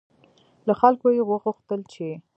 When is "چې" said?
1.93-2.07